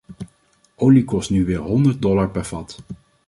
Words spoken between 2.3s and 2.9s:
per vat.